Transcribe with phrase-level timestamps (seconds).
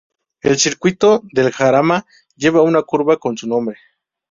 [0.41, 3.77] El Circuito del Jarama lleva una curva con su nombre.